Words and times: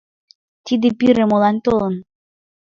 Тиде 0.65 0.89
пире 0.99 1.23
молан 1.29 1.55
толын? 1.65 1.95